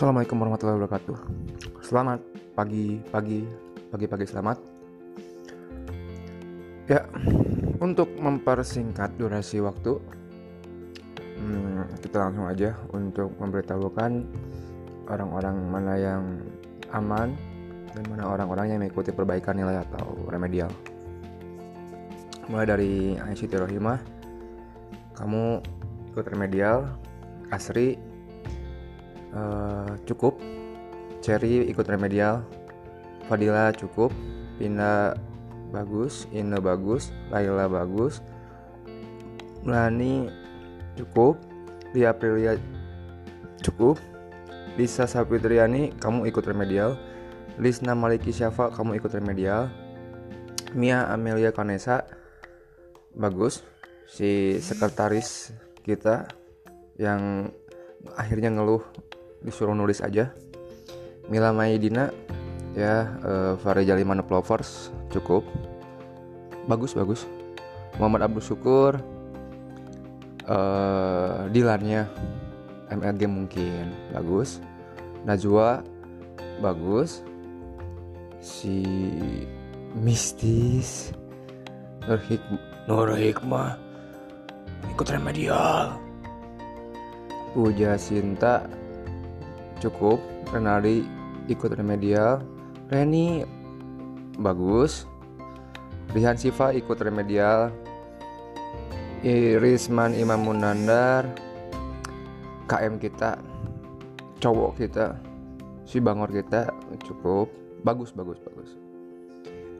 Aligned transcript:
Assalamualaikum 0.00 0.40
warahmatullahi 0.40 0.80
wabarakatuh. 0.80 1.16
Selamat 1.84 2.24
pagi, 2.56 3.04
pagi, 3.12 3.44
pagi-pagi 3.92 4.32
selamat. 4.32 4.56
Ya, 6.88 7.04
untuk 7.84 8.08
mempersingkat 8.16 9.20
durasi 9.20 9.60
waktu, 9.60 10.00
hmm, 11.20 12.00
kita 12.00 12.16
langsung 12.16 12.48
aja 12.48 12.80
untuk 12.96 13.28
memberitahukan 13.44 14.24
orang-orang 15.04 15.56
mana 15.68 15.92
yang 16.00 16.48
aman 16.96 17.36
dan 17.92 18.02
mana 18.08 18.24
orang-orang 18.24 18.72
yang 18.72 18.78
mengikuti 18.80 19.12
perbaikan 19.12 19.52
nilai 19.52 19.84
atau 19.84 20.16
remedial. 20.32 20.72
Mulai 22.48 22.64
dari 22.64 22.92
ICT 23.20 23.52
Rohimah, 23.52 24.00
kamu 25.20 25.60
ikut 26.16 26.24
remedial, 26.24 26.88
Asri 27.52 28.00
uh, 29.34 29.94
cukup, 30.06 30.38
Cherry 31.20 31.68
ikut 31.68 31.86
remedial, 31.86 32.42
Fadila 33.28 33.70
cukup, 33.76 34.10
Pinda 34.56 35.14
bagus, 35.70 36.26
Ina 36.34 36.58
bagus, 36.58 37.14
Laila 37.30 37.70
bagus, 37.70 38.24
Melani 39.62 40.26
cukup, 40.96 41.38
Lia 41.92 42.10
Aprilia 42.10 42.58
cukup, 43.60 44.00
Lisa 44.74 45.04
Sapitriani 45.04 45.92
kamu 46.00 46.26
ikut 46.30 46.44
remedial, 46.48 46.96
Lisna 47.60 47.92
Maliki 47.92 48.32
Syafa 48.32 48.72
kamu 48.72 48.96
ikut 48.96 49.12
remedial, 49.12 49.68
Mia 50.72 51.06
Amelia 51.10 51.52
Kanesa 51.52 52.06
bagus, 53.12 53.66
si 54.08 54.58
sekretaris 54.62 55.52
kita 55.82 56.30
yang 56.96 57.52
akhirnya 58.16 58.54
ngeluh 58.54 58.82
disuruh 59.44 59.74
nulis 59.76 60.04
aja. 60.04 60.32
Mila 61.30 61.54
Maidina 61.54 62.10
ya 62.74 63.14
uh, 63.22 63.54
Fareja 63.60 63.94
Limana 63.94 64.24
Plovers 64.24 64.90
cukup. 65.10 65.46
Bagus 66.66 66.94
bagus. 66.94 67.24
Muhammad 67.98 68.30
Abdul 68.30 68.44
Syukur 68.44 68.92
uh, 70.46 71.46
Dilannya 71.50 72.06
MLG 72.90 73.20
mungkin 73.30 73.90
bagus. 74.14 74.58
Najwa 75.24 75.84
bagus. 76.58 77.22
Si 78.40 78.80
mistis 79.92 81.12
Nur, 82.08 82.16
Hikmah, 82.24 82.62
Nur 82.88 83.12
Hikmah 83.12 83.70
ikut 84.96 85.08
remedial. 85.12 86.00
Puja 87.52 87.98
Sinta 88.00 88.64
cukup 89.80 90.20
Renaldi 90.52 91.02
ikut 91.48 91.72
remedial 91.74 92.44
Reni 92.90 93.46
bagus. 94.34 95.06
Rihan 96.10 96.34
Siva 96.34 96.74
ikut 96.74 96.98
remedial 96.98 97.70
Irisman 99.22 100.18
Imam 100.18 100.42
Munandar. 100.42 101.30
KM 102.66 102.98
kita 102.98 103.38
cowok 104.42 104.72
kita 104.74 105.14
si 105.86 106.02
Bangor 106.02 106.34
kita 106.34 106.66
cukup. 107.06 107.46
Bagus 107.86 108.10
bagus 108.10 108.42
bagus. 108.42 108.74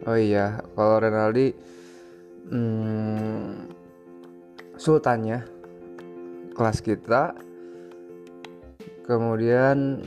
Oh 0.07 0.15
iya 0.15 0.63
kalau 0.79 1.03
Renaldi 1.03 1.51
hmm, 2.47 3.75
sultannya 4.79 5.43
kelas 6.55 6.79
kita 6.79 7.35
kemudian 9.11 10.07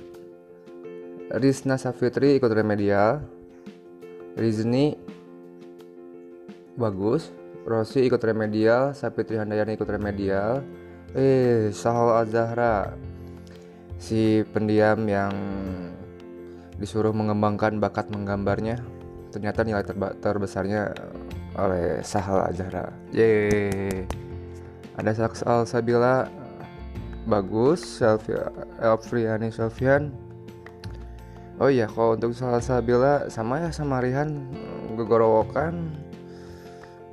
Rizna 1.35 1.75
Safitri 1.75 2.39
ikut 2.39 2.47
remedial. 2.55 3.19
Rizni 4.39 4.95
bagus. 6.79 7.27
Rosi 7.67 8.07
ikut 8.07 8.23
remedial. 8.23 8.95
Safitri 8.95 9.35
Handayani 9.35 9.75
ikut 9.75 9.89
remedial. 9.91 10.63
Eh 11.11 11.75
Sahal 11.75 12.23
Azahra 12.23 12.95
si 13.99 14.41
pendiam 14.55 15.03
yang 15.05 15.35
disuruh 16.79 17.13
mengembangkan 17.13 17.77
bakat 17.77 18.09
menggambarnya 18.09 18.81
ternyata 19.29 19.61
nilai 19.63 19.85
terba- 19.85 20.17
terbesarnya 20.17 20.95
oleh 21.59 22.01
Sahal 22.01 22.45
Azahra. 22.49 22.93
Yeay. 23.11 24.05
Ada 24.93 25.25
Saksal 25.25 25.65
Sabila 25.65 26.29
bagus 27.23 28.03
Elfriani 28.83 29.49
Sofian 29.49 30.11
oh 31.61 31.69
iya 31.69 31.85
kalau 31.85 32.17
untuk 32.17 32.33
Saksal 32.33 32.83
Sabila 32.83 33.29
sama 33.29 33.61
ya 33.61 33.69
sama 33.69 34.01
Rihan 34.01 34.51
gegorowokan. 34.95 35.91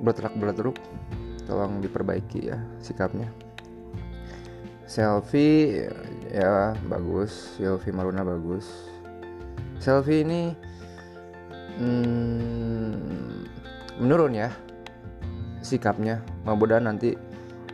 Berterak 0.01 0.33
berteruk. 0.37 0.77
Tolong 1.45 1.81
diperbaiki 1.81 2.49
ya 2.49 2.57
sikapnya. 2.81 3.29
Selfie 4.89 5.87
ya 6.33 6.73
bagus. 6.89 7.57
Selfie 7.57 7.93
Maruna 7.93 8.25
bagus. 8.25 8.67
Selfie 9.77 10.25
ini 10.25 10.53
hmm, 11.77 12.93
menurun 14.01 14.33
ya 14.33 14.49
sikapnya. 15.61 16.21
Mudah-mudahan 16.45 16.89
nanti 16.89 17.13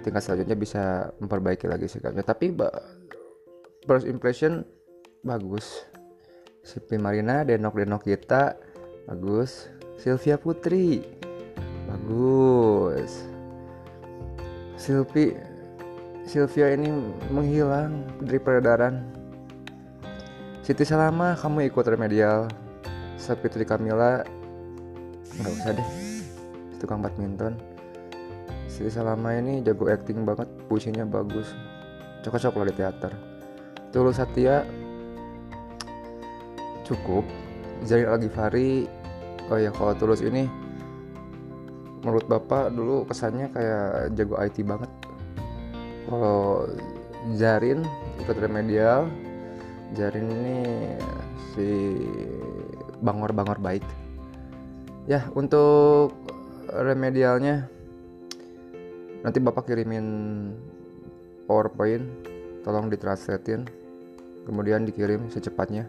tingkat 0.08 0.24
selanjutnya 0.24 0.56
bisa 0.56 1.12
memperbaiki 1.20 1.68
lagi 1.68 1.92
sikapnya. 1.92 2.24
Tapi 2.24 2.56
first 3.84 4.08
impression 4.08 4.64
bagus. 5.20 5.84
Sipi 6.64 6.96
Marina 6.96 7.44
denok-denok 7.44 8.08
kita 8.08 8.56
bagus. 9.12 9.68
Sylvia 10.00 10.40
Putri 10.40 11.04
bagus. 11.92 13.28
Silvi 14.80 15.36
Sylvia 16.24 16.72
ini 16.72 16.88
menghilang 17.28 18.08
dari 18.24 18.40
peredaran. 18.40 19.04
Siti 20.64 20.88
Salama 20.88 21.36
kamu 21.36 21.68
ikut 21.68 21.84
remedial. 21.88 22.48
Sapitri 23.20 23.68
Kamila 23.68 24.24
nggak 25.36 25.52
usah 25.52 25.72
deh. 25.76 25.90
Tukang 26.80 27.02
badminton 27.04 27.77
Siti 28.78 28.94
Salama 28.94 29.34
ini 29.34 29.66
jago 29.66 29.90
acting 29.90 30.22
banget 30.22 30.46
puisinya 30.70 31.02
bagus. 31.02 31.50
Cocok 32.22 32.62
lah 32.62 32.70
di 32.70 32.76
teater. 32.78 33.10
Tulus 33.90 34.22
Satya 34.22 34.62
cukup. 36.86 37.26
Zainal 37.82 38.22
Al-Ghifari 38.22 38.86
oh 39.50 39.58
ya 39.58 39.74
kalau 39.74 39.98
Tulus 39.98 40.22
ini 40.22 40.46
menurut 42.06 42.30
bapak 42.30 42.70
dulu 42.70 43.02
kesannya 43.10 43.50
kayak 43.50 44.14
jago 44.14 44.38
IT 44.46 44.62
banget. 44.62 44.92
Kalau 46.06 46.70
Jarin 47.34 47.82
ikut 48.22 48.38
remedial 48.38 49.10
Jarin 49.98 50.30
ini 50.30 50.58
si 51.58 51.98
bangor-bangor 53.02 53.58
baik 53.58 53.82
ya 55.10 55.26
untuk 55.34 56.14
remedialnya 56.70 57.66
nanti 59.28 59.44
bapak 59.44 59.68
kirimin 59.68 60.08
powerpoint 61.52 62.08
tolong 62.64 62.88
ditranslatein 62.88 63.68
kemudian 64.48 64.88
dikirim 64.88 65.28
secepatnya. 65.28 65.84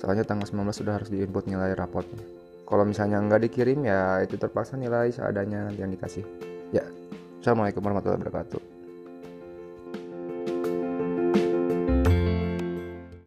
Soalnya 0.00 0.24
tanggal 0.24 0.48
19 0.48 0.64
sudah 0.72 0.96
harus 0.96 1.12
diinput 1.12 1.44
nilai 1.44 1.76
rapotnya. 1.76 2.24
Kalau 2.64 2.88
misalnya 2.88 3.20
nggak 3.20 3.52
dikirim 3.52 3.84
ya 3.84 4.24
itu 4.24 4.40
terpaksa 4.40 4.80
nilai 4.80 5.12
seadanya 5.12 5.68
nanti 5.68 5.84
yang 5.84 5.92
dikasih. 5.92 6.24
Ya 6.72 6.88
assalamualaikum 7.44 7.84
warahmatullahi 7.84 8.24
wabarakatuh 8.24 8.75